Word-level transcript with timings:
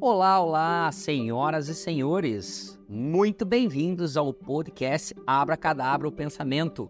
Olá, 0.00 0.40
olá, 0.40 0.92
senhoras 0.92 1.66
e 1.66 1.74
senhores. 1.74 2.78
Muito 2.88 3.44
bem-vindos 3.44 4.16
ao 4.16 4.32
podcast 4.32 5.12
Abra 5.26 5.56
Cadabra 5.56 6.06
o 6.06 6.12
Pensamento. 6.12 6.88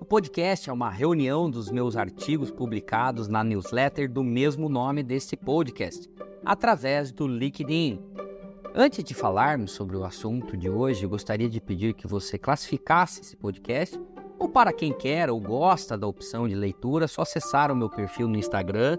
O 0.00 0.04
podcast 0.06 0.70
é 0.70 0.72
uma 0.72 0.88
reunião 0.88 1.50
dos 1.50 1.70
meus 1.70 1.94
artigos 1.94 2.50
publicados 2.50 3.28
na 3.28 3.44
newsletter 3.44 4.10
do 4.10 4.24
mesmo 4.24 4.70
nome 4.70 5.02
deste 5.02 5.36
podcast, 5.36 6.10
através 6.42 7.12
do 7.12 7.26
LinkedIn. 7.26 8.00
Antes 8.74 9.04
de 9.04 9.12
falarmos 9.12 9.72
sobre 9.72 9.98
o 9.98 10.04
assunto 10.04 10.56
de 10.56 10.70
hoje, 10.70 11.06
gostaria 11.06 11.50
de 11.50 11.60
pedir 11.60 11.92
que 11.92 12.06
você 12.06 12.38
classificasse 12.38 13.20
esse 13.20 13.36
podcast, 13.36 14.00
ou 14.38 14.48
para 14.48 14.72
quem 14.72 14.90
quer 14.90 15.28
ou 15.28 15.38
gosta 15.38 15.98
da 15.98 16.06
opção 16.06 16.48
de 16.48 16.54
leitura, 16.54 17.06
só 17.08 17.20
acessar 17.22 17.70
o 17.70 17.76
meu 17.76 17.90
perfil 17.90 18.26
no 18.26 18.38
Instagram, 18.38 18.96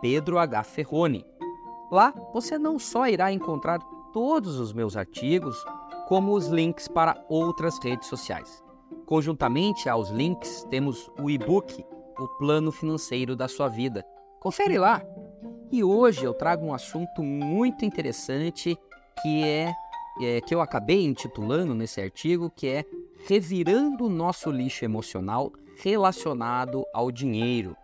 pedrohferrone. 0.00 1.26
Lá 1.90 2.12
você 2.32 2.58
não 2.58 2.78
só 2.78 3.06
irá 3.08 3.32
encontrar 3.32 3.78
todos 4.12 4.58
os 4.58 4.72
meus 4.72 4.96
artigos, 4.96 5.56
como 6.06 6.32
os 6.32 6.46
links 6.46 6.88
para 6.88 7.22
outras 7.28 7.78
redes 7.82 8.08
sociais. 8.08 8.62
Conjuntamente 9.04 9.88
aos 9.88 10.10
links, 10.10 10.64
temos 10.70 11.10
o 11.20 11.30
e-book, 11.30 11.84
O 12.18 12.28
Plano 12.38 12.72
Financeiro 12.72 13.36
da 13.36 13.48
Sua 13.48 13.68
Vida. 13.68 14.04
Confere 14.40 14.78
lá! 14.78 15.02
E 15.70 15.84
hoje 15.84 16.24
eu 16.24 16.32
trago 16.32 16.66
um 16.66 16.72
assunto 16.72 17.22
muito 17.22 17.84
interessante 17.84 18.78
que 19.22 19.44
é, 19.44 19.74
é, 20.20 20.40
que 20.40 20.54
eu 20.54 20.60
acabei 20.60 21.04
intitulando 21.04 21.74
nesse 21.74 22.00
artigo, 22.00 22.50
que 22.50 22.66
é 22.66 22.84
revirando 23.26 24.06
o 24.06 24.10
nosso 24.10 24.50
lixo 24.50 24.84
emocional 24.84 25.52
relacionado 25.82 26.84
ao 26.94 27.10
dinheiro. 27.10 27.76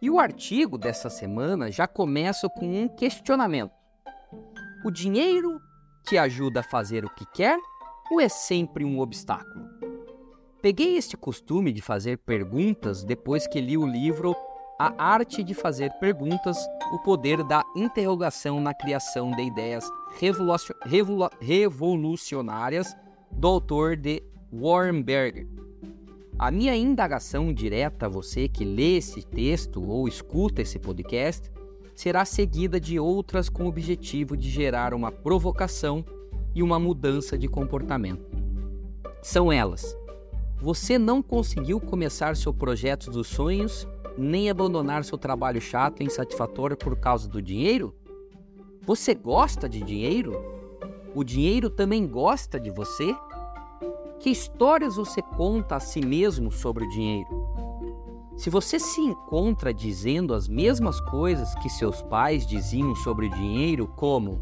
E 0.00 0.08
o 0.08 0.20
artigo 0.20 0.78
dessa 0.78 1.10
semana 1.10 1.72
já 1.72 1.88
começa 1.88 2.48
com 2.48 2.82
um 2.82 2.88
questionamento: 2.88 3.72
o 4.84 4.90
dinheiro 4.90 5.60
te 6.06 6.16
ajuda 6.16 6.60
a 6.60 6.62
fazer 6.62 7.04
o 7.04 7.10
que 7.10 7.26
quer 7.26 7.58
ou 8.10 8.20
é 8.20 8.28
sempre 8.28 8.84
um 8.84 9.00
obstáculo? 9.00 9.68
Peguei 10.62 10.96
este 10.96 11.16
costume 11.16 11.72
de 11.72 11.82
fazer 11.82 12.18
perguntas 12.18 13.02
depois 13.02 13.46
que 13.46 13.60
li 13.60 13.76
o 13.76 13.86
livro 13.86 14.36
a 14.78 14.94
arte 15.02 15.42
de 15.42 15.54
fazer 15.54 15.90
perguntas, 15.98 16.56
o 16.92 17.00
poder 17.00 17.42
da 17.42 17.64
interrogação 17.74 18.60
na 18.60 18.72
criação 18.72 19.32
de 19.32 19.42
ideias 19.42 19.84
revolucionárias 21.40 22.96
do 23.32 23.48
autor 23.48 23.96
de 23.96 24.22
Warren 24.52 25.02
Berger. 25.02 25.48
A 26.38 26.52
minha 26.52 26.76
indagação 26.76 27.52
direta 27.52 28.06
a 28.06 28.08
você 28.08 28.46
que 28.46 28.64
lê 28.64 28.98
esse 28.98 29.24
texto 29.24 29.82
ou 29.82 30.06
escuta 30.06 30.62
esse 30.62 30.78
podcast 30.78 31.50
será 31.96 32.24
seguida 32.24 32.78
de 32.78 32.96
outras 33.00 33.48
com 33.48 33.64
o 33.64 33.68
objetivo 33.68 34.36
de 34.36 34.48
gerar 34.48 34.94
uma 34.94 35.10
provocação 35.10 36.04
e 36.54 36.62
uma 36.62 36.78
mudança 36.78 37.36
de 37.36 37.48
comportamento. 37.48 38.24
São 39.20 39.50
elas: 39.50 39.96
você 40.62 40.96
não 40.96 41.20
conseguiu 41.20 41.80
começar 41.80 42.36
seu 42.36 42.54
projeto 42.54 43.10
dos 43.10 43.26
sonhos 43.26 43.88
nem 44.16 44.48
abandonar 44.48 45.04
seu 45.04 45.18
trabalho 45.18 45.60
chato 45.60 46.02
e 46.02 46.06
insatisfatório 46.06 46.76
por 46.76 46.94
causa 46.94 47.28
do 47.28 47.42
dinheiro? 47.42 47.92
Você 48.82 49.12
gosta 49.12 49.68
de 49.68 49.82
dinheiro? 49.82 50.40
O 51.16 51.24
dinheiro 51.24 51.68
também 51.68 52.06
gosta 52.06 52.60
de 52.60 52.70
você? 52.70 53.12
Que 54.20 54.30
histórias 54.30 54.96
você 54.96 55.22
conta 55.22 55.76
a 55.76 55.80
si 55.80 56.00
mesmo 56.00 56.50
sobre 56.50 56.84
o 56.84 56.88
dinheiro? 56.88 57.28
Se 58.36 58.50
você 58.50 58.78
se 58.78 59.00
encontra 59.00 59.72
dizendo 59.72 60.34
as 60.34 60.48
mesmas 60.48 61.00
coisas 61.00 61.54
que 61.56 61.70
seus 61.70 62.02
pais 62.02 62.44
diziam 62.44 62.96
sobre 62.96 63.26
o 63.26 63.30
dinheiro, 63.30 63.86
como 63.96 64.40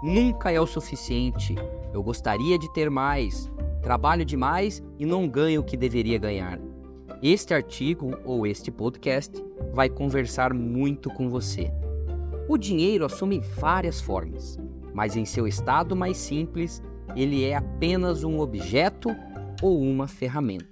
nunca 0.00 0.52
é 0.52 0.60
o 0.60 0.66
suficiente, 0.66 1.56
eu 1.92 2.04
gostaria 2.04 2.56
de 2.56 2.72
ter 2.72 2.88
mais, 2.88 3.50
trabalho 3.82 4.24
demais 4.24 4.80
e 4.96 5.04
não 5.04 5.28
ganho 5.28 5.62
o 5.62 5.64
que 5.64 5.76
deveria 5.76 6.18
ganhar. 6.18 6.60
Este 7.20 7.52
artigo 7.52 8.16
ou 8.24 8.46
este 8.46 8.70
podcast 8.70 9.44
vai 9.72 9.88
conversar 9.88 10.54
muito 10.54 11.10
com 11.10 11.28
você. 11.28 11.68
O 12.48 12.56
dinheiro 12.56 13.04
assume 13.04 13.40
várias 13.40 14.00
formas, 14.00 14.56
mas 14.92 15.16
em 15.16 15.24
seu 15.24 15.48
estado 15.48 15.96
mais 15.96 16.16
simples, 16.16 16.80
ele 17.16 17.44
é 17.44 17.56
apenas 17.56 18.24
um 18.24 18.40
objeto 18.40 19.08
ou 19.62 19.80
uma 19.80 20.06
ferramenta. 20.06 20.68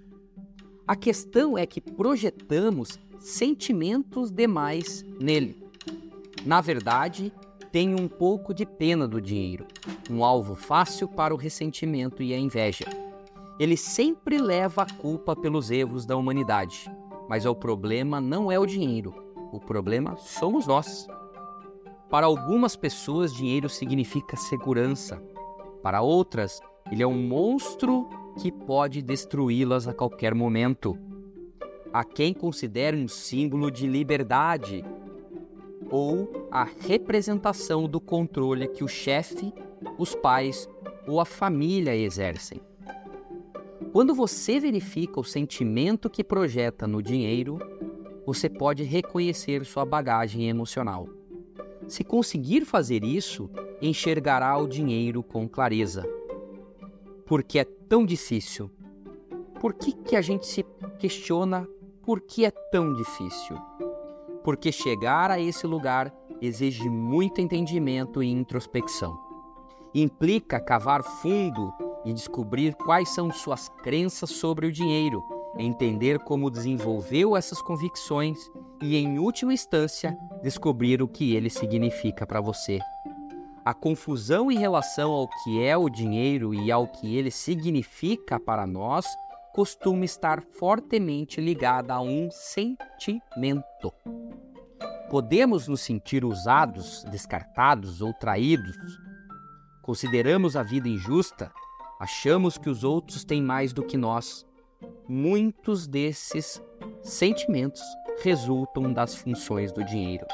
A 0.86 0.96
questão 0.96 1.56
é 1.56 1.64
que 1.64 1.80
projetamos 1.80 2.98
sentimentos 3.18 4.30
demais 4.30 5.04
nele. 5.20 5.62
Na 6.44 6.60
verdade, 6.60 7.32
tenho 7.70 7.98
um 8.00 8.08
pouco 8.08 8.52
de 8.52 8.66
pena 8.66 9.06
do 9.06 9.20
dinheiro, 9.20 9.66
um 10.10 10.24
alvo 10.24 10.54
fácil 10.54 11.08
para 11.08 11.32
o 11.32 11.36
ressentimento 11.36 12.22
e 12.22 12.34
a 12.34 12.38
inveja. 12.38 12.86
Ele 13.58 13.76
sempre 13.76 14.38
leva 14.38 14.82
a 14.82 14.92
culpa 14.94 15.36
pelos 15.36 15.70
erros 15.70 16.04
da 16.04 16.16
humanidade. 16.16 16.90
Mas 17.28 17.46
o 17.46 17.54
problema 17.54 18.20
não 18.20 18.50
é 18.50 18.58
o 18.58 18.66
dinheiro, 18.66 19.14
o 19.52 19.60
problema 19.60 20.16
somos 20.16 20.66
nós. 20.66 21.06
Para 22.10 22.26
algumas 22.26 22.76
pessoas, 22.76 23.32
dinheiro 23.32 23.68
significa 23.68 24.36
segurança. 24.36 25.22
Para 25.82 26.00
outras, 26.00 26.60
ele 26.90 27.02
é 27.02 27.06
um 27.06 27.26
monstro 27.26 28.08
que 28.40 28.52
pode 28.52 29.02
destruí-las 29.02 29.88
a 29.88 29.92
qualquer 29.92 30.34
momento. 30.34 30.96
Há 31.92 32.04
quem 32.04 32.32
considere 32.32 32.96
um 32.96 33.08
símbolo 33.08 33.70
de 33.70 33.86
liberdade 33.86 34.84
ou 35.90 36.48
a 36.50 36.64
representação 36.64 37.86
do 37.86 38.00
controle 38.00 38.68
que 38.68 38.84
o 38.84 38.88
chefe, 38.88 39.52
os 39.98 40.14
pais 40.14 40.68
ou 41.06 41.20
a 41.20 41.24
família 41.24 41.94
exercem. 41.94 42.60
Quando 43.92 44.14
você 44.14 44.58
verifica 44.58 45.20
o 45.20 45.24
sentimento 45.24 46.08
que 46.08 46.24
projeta 46.24 46.86
no 46.86 47.02
dinheiro, 47.02 47.58
você 48.24 48.48
pode 48.48 48.84
reconhecer 48.84 49.66
sua 49.66 49.84
bagagem 49.84 50.48
emocional. 50.48 51.08
Se 51.88 52.04
conseguir 52.04 52.64
fazer 52.64 53.04
isso, 53.04 53.50
enxergará 53.82 54.56
o 54.56 54.68
dinheiro 54.68 55.22
com 55.22 55.48
clareza. 55.48 56.08
Por 57.26 57.42
que 57.42 57.58
é 57.58 57.64
tão 57.64 58.06
difícil? 58.06 58.70
Por 59.60 59.74
que, 59.74 59.92
que 59.92 60.14
a 60.14 60.22
gente 60.22 60.46
se 60.46 60.64
questiona 60.98 61.68
por 62.02 62.20
que 62.20 62.44
é 62.44 62.50
tão 62.50 62.94
difícil? 62.94 63.56
Porque 64.44 64.70
chegar 64.72 65.30
a 65.30 65.40
esse 65.40 65.66
lugar 65.66 66.12
exige 66.40 66.88
muito 66.88 67.40
entendimento 67.40 68.22
e 68.22 68.30
introspecção. 68.30 69.18
Implica 69.94 70.58
cavar 70.60 71.02
fundo 71.02 71.72
e 72.04 72.12
descobrir 72.12 72.74
quais 72.74 73.08
são 73.10 73.30
suas 73.30 73.68
crenças 73.68 74.30
sobre 74.30 74.66
o 74.66 74.72
dinheiro, 74.72 75.22
entender 75.58 76.18
como 76.20 76.50
desenvolveu 76.50 77.36
essas 77.36 77.60
convicções 77.62 78.38
e, 78.80 78.96
em 78.96 79.18
última 79.18 79.52
instância, 79.52 80.16
descobrir 80.42 81.02
o 81.02 81.08
que 81.08 81.36
ele 81.36 81.50
significa 81.50 82.26
para 82.26 82.40
você. 82.40 82.80
A 83.64 83.72
confusão 83.72 84.50
em 84.50 84.58
relação 84.58 85.10
ao 85.10 85.28
que 85.28 85.62
é 85.62 85.76
o 85.76 85.88
dinheiro 85.88 86.52
e 86.52 86.70
ao 86.70 86.86
que 86.88 87.16
ele 87.16 87.30
significa 87.30 88.38
para 88.38 88.66
nós 88.66 89.06
costuma 89.52 90.04
estar 90.04 90.42
fortemente 90.42 91.40
ligada 91.40 91.94
a 91.94 92.00
um 92.00 92.30
sentimento. 92.30 93.92
Podemos 95.10 95.68
nos 95.68 95.82
sentir 95.82 96.24
usados, 96.24 97.04
descartados 97.04 98.00
ou 98.00 98.12
traídos. 98.14 98.76
Consideramos 99.82 100.56
a 100.56 100.62
vida 100.62 100.88
injusta 100.88 101.52
Achamos 102.02 102.58
que 102.58 102.68
os 102.68 102.82
outros 102.82 103.22
têm 103.22 103.40
mais 103.40 103.72
do 103.72 103.80
que 103.80 103.96
nós. 103.96 104.44
Muitos 105.08 105.86
desses 105.86 106.60
sentimentos 107.00 107.80
resultam 108.24 108.92
das 108.92 109.14
funções 109.14 109.70
do 109.70 109.84
dinheiro. 109.84 110.26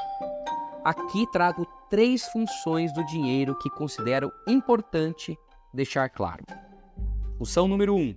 Aqui 0.89 1.27
trago 1.31 1.67
três 1.87 2.23
funções 2.29 2.91
do 2.91 3.05
dinheiro 3.05 3.53
que 3.53 3.69
considero 3.69 4.31
importante 4.47 5.37
deixar 5.71 6.09
claro. 6.09 6.43
Função 7.37 7.67
número 7.67 7.93
um: 7.93 8.15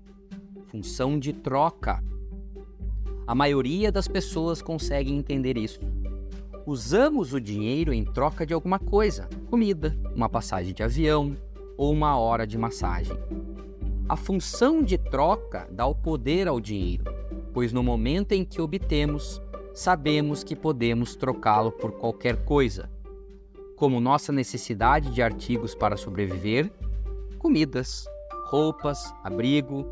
função 0.69 1.19
de 1.19 1.35
troca. 1.35 2.03
A 3.27 3.35
maioria 3.35 3.93
das 3.93 4.09
pessoas 4.09 4.63
consegue 4.63 5.13
entender 5.13 5.59
isso. 5.59 5.81
Usamos 6.65 7.35
o 7.35 7.41
dinheiro 7.43 7.93
em 7.93 8.07
troca 8.07 8.47
de 8.47 8.55
alguma 8.55 8.79
coisa: 8.79 9.29
comida, 9.51 9.95
uma 10.17 10.31
passagem 10.31 10.73
de 10.73 10.83
avião 10.83 11.37
ou 11.77 11.93
uma 11.93 12.17
hora 12.17 12.47
de 12.47 12.57
massagem. 12.57 13.19
A 14.09 14.17
função 14.17 14.83
de 14.83 14.97
troca 14.97 15.69
dá 15.71 15.85
o 15.85 15.95
poder 15.95 16.49
ao 16.49 16.59
dinheiro, 16.59 17.05
pois 17.53 17.71
no 17.71 17.83
momento 17.83 18.33
em 18.33 18.47
que 18.47 18.63
obtemos, 18.63 19.43
sabemos 19.75 20.45
que 20.45 20.55
podemos 20.55 21.17
trocá-lo 21.17 21.73
por 21.73 21.93
qualquer 21.93 22.45
coisa, 22.45 22.91
como 23.77 24.01
nossa 24.01 24.33
necessidade 24.33 25.11
de 25.11 25.23
artigos 25.23 25.75
para 25.75 25.97
sobreviver, 25.97 26.73
comidas, 27.39 28.07
roupas, 28.47 29.13
abrigo. 29.25 29.87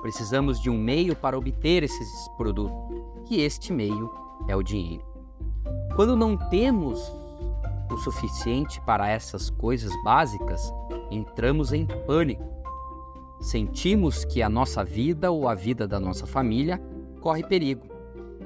Precisamos 0.00 0.60
de 0.60 0.68
um 0.68 0.78
meio 0.78 1.16
para 1.16 1.38
obter 1.38 1.82
esses 1.82 2.28
produtos, 2.36 2.76
e 3.30 3.40
este 3.40 3.72
meio 3.72 4.12
é 4.48 4.56
o 4.56 4.62
dinheiro. 4.62 5.04
Quando 5.94 6.16
não 6.16 6.36
temos 6.36 7.12
o 7.90 7.96
suficiente 7.98 8.80
para 8.82 9.08
essas 9.08 9.50
coisas 9.50 9.92
básicas, 10.02 10.72
entramos 11.10 11.72
em 11.72 11.86
pânico. 12.06 12.44
Sentimos 13.40 14.24
que 14.24 14.42
a 14.42 14.48
nossa 14.48 14.84
vida 14.84 15.30
ou 15.30 15.48
a 15.48 15.54
vida 15.54 15.86
da 15.86 15.98
nossa 15.98 16.26
família 16.26 16.80
corre 17.20 17.42
perigo. 17.42 17.91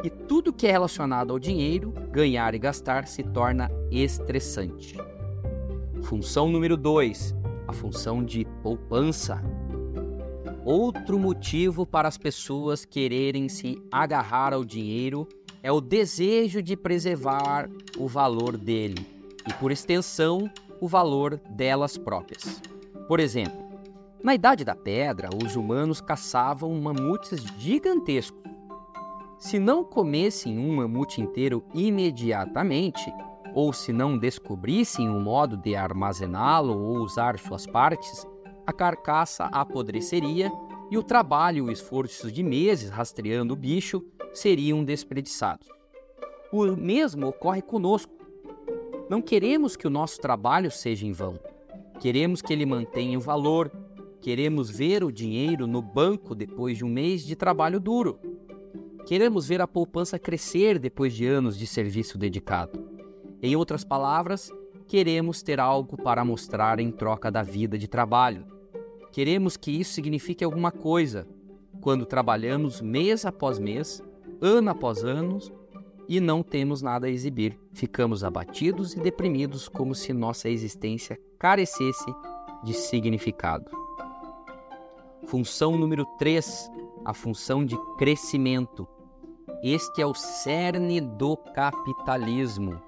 E 0.02 0.10
tudo 0.10 0.52
que 0.52 0.66
é 0.66 0.70
relacionado 0.70 1.32
ao 1.32 1.38
dinheiro, 1.38 1.92
ganhar 2.10 2.54
e 2.54 2.58
gastar, 2.58 3.06
se 3.06 3.22
torna 3.22 3.70
estressante. 3.90 4.96
Função 6.02 6.48
número 6.48 6.76
2: 6.76 7.34
a 7.66 7.72
função 7.72 8.24
de 8.24 8.44
poupança. 8.62 9.42
Outro 10.64 11.18
motivo 11.18 11.86
para 11.86 12.08
as 12.08 12.18
pessoas 12.18 12.84
quererem 12.84 13.48
se 13.48 13.80
agarrar 13.90 14.52
ao 14.52 14.64
dinheiro 14.64 15.28
é 15.62 15.70
o 15.70 15.80
desejo 15.80 16.62
de 16.62 16.76
preservar 16.76 17.68
o 17.98 18.06
valor 18.06 18.56
dele 18.56 19.06
e, 19.48 19.52
por 19.54 19.70
extensão, 19.70 20.50
o 20.80 20.88
valor 20.88 21.40
delas 21.50 21.96
próprias. 21.96 22.60
Por 23.08 23.20
exemplo, 23.20 23.66
na 24.22 24.34
Idade 24.34 24.64
da 24.64 24.74
Pedra, 24.74 25.28
os 25.44 25.56
humanos 25.56 26.00
caçavam 26.00 26.74
mamutes 26.80 27.40
gigantescos. 27.58 28.45
Se 29.38 29.58
não 29.58 29.84
comessem 29.84 30.58
um 30.58 30.76
mamute 30.76 31.20
inteiro 31.20 31.62
imediatamente, 31.74 33.12
ou 33.54 33.72
se 33.72 33.92
não 33.92 34.16
descobrissem 34.16 35.10
um 35.10 35.20
modo 35.20 35.56
de 35.58 35.76
armazená-lo 35.76 36.76
ou 36.76 36.98
usar 36.98 37.38
suas 37.38 37.66
partes, 37.66 38.26
a 38.66 38.72
carcaça 38.72 39.44
apodreceria 39.44 40.50
e 40.90 40.96
o 40.96 41.02
trabalho 41.02 41.58
e 41.58 41.68
o 41.68 41.72
esforço 41.72 42.32
de 42.32 42.42
meses 42.42 42.88
rastreando 42.88 43.52
o 43.52 43.56
bicho 43.56 44.02
seriam 44.32 44.82
desperdiçados. 44.82 45.68
O 46.50 46.64
mesmo 46.74 47.26
ocorre 47.26 47.60
conosco. 47.60 48.12
Não 49.10 49.20
queremos 49.20 49.76
que 49.76 49.86
o 49.86 49.90
nosso 49.90 50.18
trabalho 50.18 50.70
seja 50.70 51.06
em 51.06 51.12
vão. 51.12 51.38
Queremos 52.00 52.40
que 52.40 52.52
ele 52.52 52.64
mantenha 52.64 53.18
o 53.18 53.20
valor. 53.20 53.70
Queremos 54.20 54.70
ver 54.70 55.04
o 55.04 55.12
dinheiro 55.12 55.66
no 55.66 55.82
banco 55.82 56.34
depois 56.34 56.78
de 56.78 56.84
um 56.84 56.88
mês 56.88 57.24
de 57.24 57.36
trabalho 57.36 57.78
duro. 57.78 58.18
Queremos 59.06 59.46
ver 59.46 59.60
a 59.60 59.68
poupança 59.68 60.18
crescer 60.18 60.80
depois 60.80 61.14
de 61.14 61.24
anos 61.24 61.56
de 61.56 61.64
serviço 61.64 62.18
dedicado. 62.18 62.84
Em 63.40 63.54
outras 63.54 63.84
palavras, 63.84 64.50
queremos 64.88 65.44
ter 65.44 65.60
algo 65.60 65.96
para 65.96 66.24
mostrar 66.24 66.80
em 66.80 66.90
troca 66.90 67.30
da 67.30 67.40
vida 67.40 67.78
de 67.78 67.86
trabalho. 67.86 68.44
Queremos 69.12 69.56
que 69.56 69.70
isso 69.70 69.92
signifique 69.92 70.42
alguma 70.42 70.72
coisa 70.72 71.24
quando 71.80 72.04
trabalhamos 72.04 72.80
mês 72.80 73.24
após 73.24 73.60
mês, 73.60 74.02
ano 74.40 74.70
após 74.70 75.04
ano 75.04 75.38
e 76.08 76.18
não 76.18 76.42
temos 76.42 76.82
nada 76.82 77.06
a 77.06 77.10
exibir. 77.10 77.56
Ficamos 77.72 78.24
abatidos 78.24 78.92
e 78.94 78.98
deprimidos 78.98 79.68
como 79.68 79.94
se 79.94 80.12
nossa 80.12 80.48
existência 80.48 81.16
carecesse 81.38 82.12
de 82.64 82.74
significado. 82.74 83.70
Função 85.26 85.78
número 85.78 86.04
3, 86.18 86.68
a 87.04 87.14
função 87.14 87.64
de 87.64 87.76
crescimento. 87.96 88.95
Este 89.62 90.02
é 90.02 90.06
o 90.06 90.14
cerne 90.14 91.00
do 91.00 91.36
capitalismo. 91.36 92.80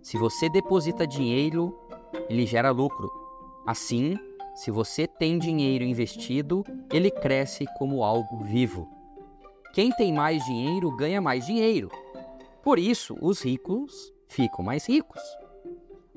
Se 0.00 0.16
você 0.16 0.48
deposita 0.48 1.06
dinheiro, 1.06 1.76
ele 2.28 2.46
gera 2.46 2.70
lucro. 2.70 3.10
Assim, 3.66 4.16
se 4.54 4.70
você 4.70 5.06
tem 5.06 5.38
dinheiro 5.38 5.84
investido, 5.84 6.64
ele 6.92 7.10
cresce 7.10 7.66
como 7.76 8.04
algo 8.04 8.44
vivo. 8.44 8.88
Quem 9.74 9.90
tem 9.90 10.12
mais 10.12 10.44
dinheiro 10.44 10.94
ganha 10.96 11.20
mais 11.20 11.44
dinheiro. 11.44 11.90
Por 12.62 12.78
isso, 12.78 13.16
os 13.20 13.42
ricos 13.42 14.12
ficam 14.28 14.64
mais 14.64 14.88
ricos. 14.88 15.20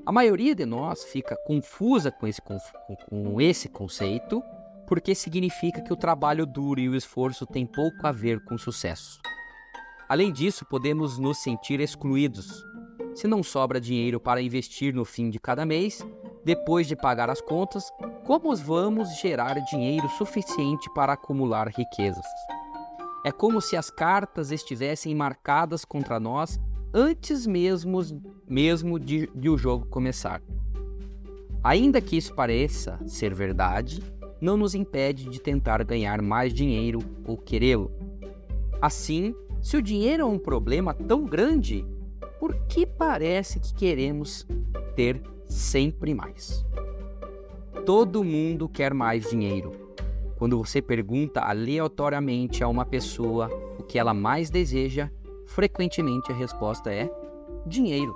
A 0.06 0.12
maioria 0.12 0.54
de 0.54 0.64
nós 0.64 1.04
fica 1.04 1.36
confusa 1.44 2.10
com 2.10 2.26
esse, 2.26 2.40
com 2.40 3.40
esse 3.40 3.68
conceito, 3.68 4.42
porque 4.86 5.14
significa 5.14 5.80
que 5.80 5.92
o 5.92 5.96
trabalho 5.96 6.46
duro 6.46 6.80
e 6.80 6.88
o 6.88 6.96
esforço 6.96 7.46
têm 7.46 7.66
pouco 7.66 8.06
a 8.06 8.12
ver 8.12 8.42
com 8.44 8.56
sucesso. 8.56 9.20
Além 10.12 10.30
disso, 10.30 10.66
podemos 10.66 11.16
nos 11.16 11.38
sentir 11.38 11.80
excluídos. 11.80 12.62
Se 13.14 13.26
não 13.26 13.42
sobra 13.42 13.80
dinheiro 13.80 14.20
para 14.20 14.42
investir 14.42 14.92
no 14.92 15.06
fim 15.06 15.30
de 15.30 15.38
cada 15.40 15.64
mês, 15.64 16.06
depois 16.44 16.86
de 16.86 16.94
pagar 16.94 17.30
as 17.30 17.40
contas, 17.40 17.90
como 18.26 18.54
vamos 18.54 19.18
gerar 19.22 19.54
dinheiro 19.60 20.06
suficiente 20.10 20.92
para 20.92 21.14
acumular 21.14 21.66
riquezas? 21.68 22.26
É 23.24 23.32
como 23.32 23.58
se 23.62 23.74
as 23.74 23.88
cartas 23.88 24.52
estivessem 24.52 25.14
marcadas 25.14 25.82
contra 25.82 26.20
nós 26.20 26.60
antes 26.92 27.46
mesmo, 27.46 27.98
mesmo 28.46 29.00
de, 29.00 29.30
de 29.34 29.48
o 29.48 29.56
jogo 29.56 29.86
começar. 29.86 30.42
Ainda 31.64 32.02
que 32.02 32.18
isso 32.18 32.34
pareça 32.34 33.00
ser 33.06 33.32
verdade, 33.32 34.02
não 34.42 34.58
nos 34.58 34.74
impede 34.74 35.30
de 35.30 35.40
tentar 35.40 35.82
ganhar 35.82 36.20
mais 36.20 36.52
dinheiro 36.52 36.98
ou 37.24 37.38
querê-lo. 37.38 37.90
Assim, 38.78 39.34
se 39.62 39.76
o 39.76 39.82
dinheiro 39.82 40.24
é 40.24 40.26
um 40.26 40.38
problema 40.38 40.92
tão 40.92 41.24
grande, 41.24 41.86
por 42.40 42.52
que 42.66 42.84
parece 42.84 43.60
que 43.60 43.72
queremos 43.72 44.44
ter 44.96 45.22
sempre 45.46 46.12
mais? 46.12 46.66
Todo 47.86 48.24
mundo 48.24 48.68
quer 48.68 48.92
mais 48.92 49.30
dinheiro, 49.30 49.70
quando 50.36 50.58
você 50.58 50.82
pergunta 50.82 51.40
aleatoriamente 51.40 52.64
a 52.64 52.68
uma 52.68 52.84
pessoa 52.84 53.48
o 53.78 53.84
que 53.84 54.00
ela 54.00 54.12
mais 54.12 54.50
deseja, 54.50 55.08
frequentemente 55.46 56.32
a 56.32 56.34
resposta 56.34 56.92
é 56.92 57.08
dinheiro. 57.64 58.12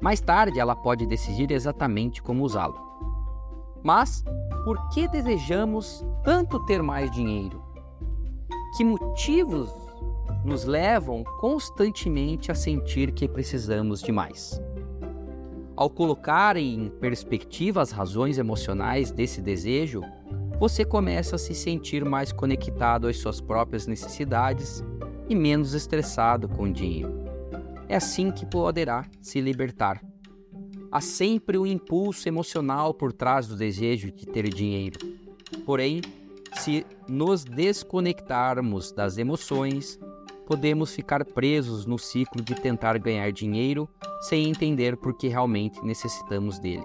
Mais 0.00 0.20
tarde 0.20 0.60
ela 0.60 0.76
pode 0.76 1.06
decidir 1.06 1.50
exatamente 1.50 2.22
como 2.22 2.44
usá-lo. 2.44 2.80
Mas 3.82 4.22
por 4.64 4.88
que 4.90 5.08
desejamos 5.08 6.06
tanto 6.22 6.64
ter 6.66 6.80
mais 6.82 7.10
dinheiro? 7.10 7.60
Que 8.76 8.84
motivos 8.84 9.83
nos 10.44 10.64
levam 10.64 11.24
constantemente 11.40 12.52
a 12.52 12.54
sentir 12.54 13.12
que 13.12 13.26
precisamos 13.26 14.02
de 14.02 14.12
mais? 14.12 14.60
Ao 15.76 15.90
colocar 15.90 16.56
em 16.56 16.88
perspectiva 17.00 17.82
as 17.82 17.90
razões 17.90 18.38
emocionais 18.38 19.10
desse 19.10 19.40
desejo, 19.40 20.02
você 20.60 20.84
começa 20.84 21.34
a 21.34 21.38
se 21.38 21.54
sentir 21.54 22.04
mais 22.04 22.30
conectado 22.30 23.08
às 23.08 23.16
suas 23.16 23.40
próprias 23.40 23.86
necessidades 23.86 24.84
e 25.28 25.34
menos 25.34 25.74
estressado 25.74 26.48
com 26.48 26.64
o 26.64 26.72
dinheiro. 26.72 27.24
É 27.88 27.96
assim 27.96 28.30
que 28.30 28.46
poderá 28.46 29.04
se 29.20 29.40
libertar. 29.40 30.00
Há 30.92 31.00
sempre 31.00 31.58
um 31.58 31.66
impulso 31.66 32.28
emocional 32.28 32.94
por 32.94 33.12
trás 33.12 33.48
do 33.48 33.56
desejo 33.56 34.12
de 34.12 34.26
ter 34.26 34.48
dinheiro. 34.48 34.98
Porém, 35.66 36.00
se 36.54 36.86
nos 37.08 37.44
desconectarmos 37.44 38.92
das 38.92 39.18
emoções, 39.18 39.98
podemos 40.46 40.94
ficar 40.94 41.24
presos 41.24 41.86
no 41.86 41.98
ciclo 41.98 42.42
de 42.42 42.54
tentar 42.54 42.98
ganhar 42.98 43.32
dinheiro 43.32 43.88
sem 44.20 44.48
entender 44.48 44.96
por 44.96 45.16
que 45.16 45.28
realmente 45.28 45.84
necessitamos 45.84 46.58
dele. 46.58 46.84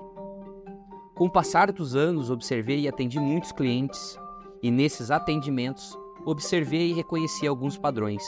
Com 1.15 1.25
o 1.25 1.29
passar 1.29 1.71
dos 1.71 1.95
anos, 1.95 2.29
observei 2.29 2.81
e 2.81 2.87
atendi 2.87 3.19
muitos 3.19 3.51
clientes, 3.51 4.17
e 4.63 4.71
nesses 4.71 5.11
atendimentos, 5.11 5.97
observei 6.25 6.91
e 6.91 6.93
reconheci 6.93 7.45
alguns 7.45 7.77
padrões. 7.77 8.23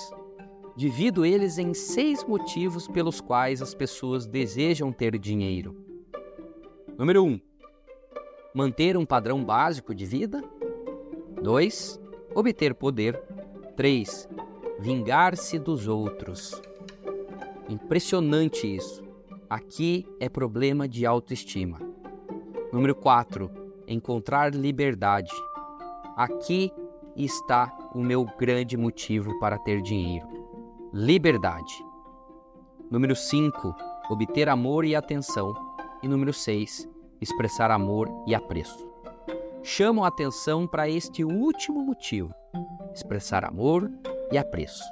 Divido 0.76 1.26
eles 1.26 1.58
em 1.58 1.74
seis 1.74 2.24
motivos 2.24 2.88
pelos 2.88 3.22
quais 3.22 3.62
as 3.62 3.74
pessoas 3.74 4.26
desejam 4.26 4.92
ter 4.92 5.18
dinheiro. 5.18 5.76
Número 6.98 7.24
1. 7.24 7.28
Um, 7.28 7.40
manter 8.54 8.98
um 8.98 9.06
padrão 9.06 9.44
básico 9.44 9.94
de 9.94 10.06
vida. 10.06 10.44
2. 11.42 12.00
Obter 12.36 12.76
poder. 12.76 13.22
3. 13.76 14.30
Vingar-se 14.82 15.60
dos 15.60 15.88
outros. 15.88 16.60
Impressionante 17.70 18.66
isso. 18.66 19.04
Aqui 19.48 20.08
é 20.20 20.28
problema 20.28 20.88
de 20.88 21.06
autoestima. 21.06 21.78
Número 22.74 22.96
4. 22.96 23.48
Encontrar 23.88 24.56
liberdade. 24.56 25.32
Aqui 26.18 26.74
está 27.16 27.72
o 27.94 28.00
meu 28.00 28.26
grande 28.40 28.76
motivo 28.76 29.38
para 29.40 29.60
ter 29.60 29.84
dinheiro. 29.84 30.28
Liberdade. 30.92 31.86
Número 32.90 33.16
5. 33.16 33.76
Obter 34.10 34.50
amor 34.50 34.84
e 34.84 34.96
atenção. 34.96 35.54
E 36.02 36.08
número 36.08 36.34
6. 36.34 36.90
Expressar 37.22 37.70
amor 37.70 38.10
e 38.26 38.34
apreço. 38.34 38.90
Chamo 39.62 40.04
a 40.04 40.08
atenção 40.08 40.66
para 40.66 40.90
este 40.90 41.24
último 41.24 41.86
motivo: 41.86 42.34
expressar 42.96 43.46
amor 43.46 43.88
e 44.32 44.38
apreço. 44.38 44.84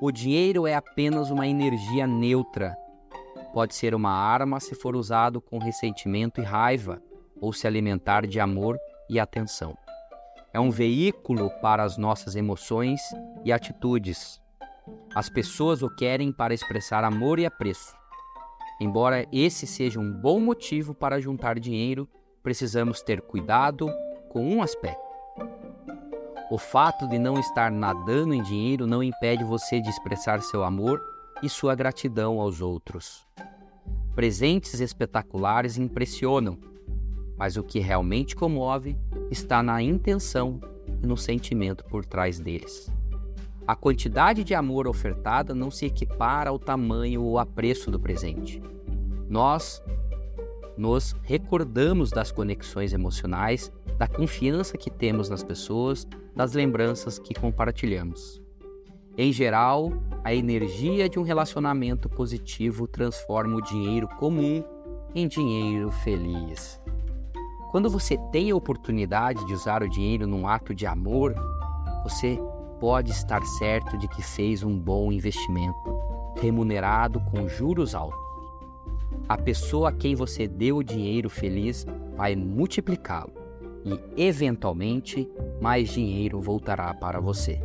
O 0.00 0.12
dinheiro 0.12 0.66
é 0.66 0.74
apenas 0.74 1.30
uma 1.30 1.46
energia 1.46 2.06
neutra 2.06 2.76
Pode 3.52 3.74
ser 3.74 3.94
uma 3.94 4.10
arma 4.10 4.60
se 4.60 4.74
for 4.74 4.94
usado 4.94 5.40
com 5.40 5.58
ressentimento 5.58 6.40
e 6.40 6.44
raiva, 6.44 7.02
ou 7.40 7.52
se 7.52 7.66
alimentar 7.66 8.26
de 8.26 8.38
amor 8.38 8.78
e 9.08 9.18
atenção. 9.18 9.76
É 10.52 10.60
um 10.60 10.70
veículo 10.70 11.50
para 11.60 11.82
as 11.82 11.96
nossas 11.96 12.36
emoções 12.36 13.00
e 13.44 13.52
atitudes. 13.52 14.40
As 15.14 15.28
pessoas 15.28 15.82
o 15.82 15.90
querem 15.94 16.32
para 16.32 16.54
expressar 16.54 17.04
amor 17.04 17.38
e 17.38 17.46
apreço. 17.46 17.96
Embora 18.80 19.26
esse 19.32 19.66
seja 19.66 19.98
um 19.98 20.12
bom 20.12 20.40
motivo 20.40 20.94
para 20.94 21.20
juntar 21.20 21.58
dinheiro, 21.58 22.08
precisamos 22.42 23.02
ter 23.02 23.20
cuidado 23.22 23.88
com 24.30 24.40
um 24.40 24.62
aspecto. 24.62 25.67
O 26.50 26.56
fato 26.56 27.06
de 27.06 27.18
não 27.18 27.38
estar 27.38 27.70
nadando 27.70 28.32
em 28.32 28.42
dinheiro 28.42 28.86
não 28.86 29.02
impede 29.02 29.44
você 29.44 29.82
de 29.82 29.90
expressar 29.90 30.40
seu 30.40 30.64
amor 30.64 30.98
e 31.42 31.48
sua 31.48 31.74
gratidão 31.74 32.40
aos 32.40 32.62
outros. 32.62 33.26
Presentes 34.14 34.80
espetaculares 34.80 35.76
impressionam, 35.76 36.58
mas 37.36 37.58
o 37.58 37.62
que 37.62 37.80
realmente 37.80 38.34
comove 38.34 38.96
está 39.30 39.62
na 39.62 39.82
intenção 39.82 40.58
e 41.02 41.06
no 41.06 41.18
sentimento 41.18 41.84
por 41.84 42.06
trás 42.06 42.40
deles. 42.40 42.90
A 43.66 43.76
quantidade 43.76 44.42
de 44.42 44.54
amor 44.54 44.88
ofertada 44.88 45.54
não 45.54 45.70
se 45.70 45.84
equipara 45.84 46.48
ao 46.48 46.58
tamanho 46.58 47.22
ou 47.22 47.38
a 47.38 47.44
preço 47.44 47.90
do 47.90 48.00
presente. 48.00 48.62
Nós 49.28 49.82
nos 50.78 51.14
recordamos 51.22 52.10
das 52.10 52.30
conexões 52.30 52.92
emocionais, 52.92 53.72
da 53.98 54.06
confiança 54.06 54.78
que 54.78 54.90
temos 54.90 55.28
nas 55.28 55.42
pessoas, 55.42 56.06
das 56.34 56.52
lembranças 56.52 57.18
que 57.18 57.34
compartilhamos. 57.34 58.40
Em 59.16 59.32
geral, 59.32 59.92
a 60.22 60.32
energia 60.32 61.08
de 61.08 61.18
um 61.18 61.22
relacionamento 61.22 62.08
positivo 62.08 62.86
transforma 62.86 63.56
o 63.56 63.62
dinheiro 63.62 64.06
comum 64.06 64.62
em 65.12 65.26
dinheiro 65.26 65.90
feliz. 65.90 66.80
Quando 67.72 67.90
você 67.90 68.16
tem 68.30 68.52
a 68.52 68.56
oportunidade 68.56 69.44
de 69.44 69.52
usar 69.52 69.82
o 69.82 69.90
dinheiro 69.90 70.26
num 70.26 70.46
ato 70.46 70.72
de 70.72 70.86
amor, 70.86 71.34
você 72.04 72.40
pode 72.78 73.10
estar 73.10 73.44
certo 73.44 73.98
de 73.98 74.06
que 74.06 74.22
fez 74.22 74.62
um 74.62 74.78
bom 74.78 75.10
investimento, 75.10 75.76
remunerado 76.40 77.20
com 77.32 77.48
juros 77.48 77.96
altos. 77.96 78.27
A 79.28 79.36
pessoa 79.36 79.90
a 79.90 79.92
quem 79.92 80.14
você 80.14 80.48
deu 80.48 80.78
o 80.78 80.82
dinheiro 80.82 81.28
feliz 81.28 81.86
vai 82.16 82.34
multiplicá-lo 82.34 83.30
e, 83.84 84.22
eventualmente, 84.22 85.28
mais 85.60 85.90
dinheiro 85.90 86.40
voltará 86.40 86.94
para 86.94 87.20
você. 87.20 87.60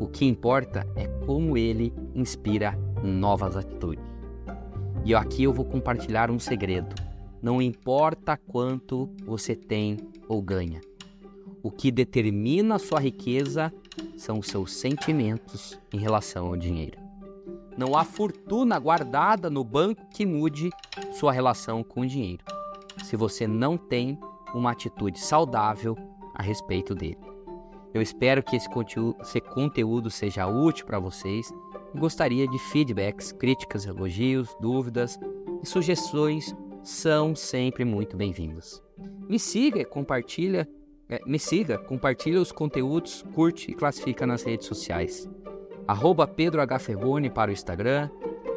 O 0.00 0.06
que 0.06 0.24
importa 0.24 0.86
é 0.96 1.06
como 1.26 1.58
ele 1.58 1.92
inspira 2.14 2.72
novas 3.04 3.54
atitudes. 3.54 4.02
E 5.04 5.14
aqui 5.14 5.42
eu 5.42 5.52
vou 5.52 5.66
compartilhar 5.66 6.30
um 6.30 6.38
segredo. 6.38 6.94
Não 7.42 7.60
importa 7.60 8.36
quanto 8.36 9.10
você 9.26 9.54
tem 9.54 9.98
ou 10.26 10.40
ganha. 10.40 10.80
O 11.62 11.70
que 11.70 11.90
determina 11.90 12.76
a 12.76 12.78
sua 12.78 12.98
riqueza 12.98 13.70
são 14.16 14.38
os 14.38 14.46
seus 14.46 14.72
sentimentos 14.72 15.78
em 15.92 15.98
relação 15.98 16.46
ao 16.46 16.56
dinheiro. 16.56 17.07
Não 17.78 17.96
há 17.96 18.02
fortuna 18.02 18.76
guardada 18.76 19.48
no 19.48 19.62
banco 19.62 20.04
que 20.10 20.26
mude 20.26 20.68
sua 21.12 21.30
relação 21.30 21.84
com 21.84 22.00
o 22.00 22.06
dinheiro, 22.06 22.42
se 23.04 23.14
você 23.14 23.46
não 23.46 23.78
tem 23.78 24.18
uma 24.52 24.72
atitude 24.72 25.20
saudável 25.20 25.96
a 26.34 26.42
respeito 26.42 26.92
dele. 26.92 27.20
Eu 27.94 28.02
espero 28.02 28.42
que 28.42 28.56
esse 28.56 28.68
conteúdo, 29.54 30.10
seja 30.10 30.48
útil 30.48 30.86
para 30.86 30.98
vocês 30.98 31.52
e 31.94 31.98
gostaria 32.00 32.48
de 32.48 32.58
feedbacks, 32.58 33.30
críticas, 33.30 33.86
elogios, 33.86 34.56
dúvidas 34.60 35.16
e 35.62 35.66
sugestões 35.66 36.52
são 36.82 37.36
sempre 37.36 37.84
muito 37.84 38.16
bem-vindos. 38.16 38.82
Me 39.28 39.38
siga 39.38 39.84
compartilha 39.84 40.68
é, 41.08 41.20
me 41.24 41.38
siga, 41.38 41.78
compartilhe 41.78 42.36
os 42.36 42.52
conteúdos, 42.52 43.24
curte 43.34 43.70
e 43.70 43.74
classifica 43.74 44.26
nas 44.26 44.42
redes 44.42 44.66
sociais. 44.66 45.26
Arroba 45.88 46.26
Pedro 46.26 46.60
H. 46.60 46.78
Ferrone 46.80 47.30
para 47.30 47.50
o 47.50 47.54
Instagram, 47.54 48.10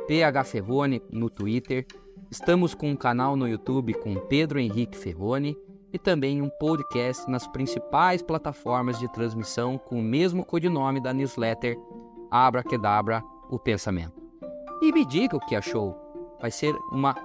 PH 0.06 0.44
Ferrone 0.44 1.02
no 1.10 1.30
Twitter. 1.30 1.88
Estamos 2.30 2.76
com 2.76 2.92
um 2.92 2.96
canal 2.96 3.38
no 3.38 3.48
YouTube 3.48 3.94
com 3.94 4.16
Pedro 4.16 4.60
Henrique 4.60 4.98
Ferrone 4.98 5.58
e 5.94 5.98
também 5.98 6.42
um 6.42 6.50
podcast 6.50 7.32
nas 7.32 7.48
principais 7.48 8.22
plataformas 8.22 9.00
de 9.00 9.10
transmissão 9.14 9.78
com 9.78 9.98
o 9.98 10.04
mesmo 10.04 10.44
codinome 10.44 11.00
da 11.00 11.14
newsletter 11.14 11.80
Abra 12.30 12.64
Quedabra, 12.64 13.24
o 13.50 13.58
Pensamento. 13.58 14.22
E 14.82 14.92
me 14.92 15.06
diga 15.06 15.38
o 15.38 15.46
que 15.46 15.56
achou. 15.56 15.96
Vai 16.42 16.52
ser 16.52 16.76
uma 16.92 17.16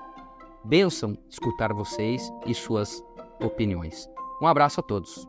bênção 0.64 1.18
escutar 1.28 1.72
vocês 1.72 2.32
e 2.46 2.54
suas 2.54 3.02
opiniões. 3.42 4.08
Um 4.40 4.46
abraço 4.46 4.78
a 4.78 4.84
todos. 4.84 5.26